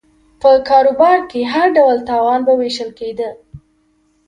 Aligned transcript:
په 0.41 0.49
کاروبار 0.69 1.17
کې 1.29 1.41
هر 1.53 1.67
ډول 1.77 1.97
تاوان 2.09 2.39
به 2.47 2.53
وېشل 2.59 2.89
کېده 2.99 3.29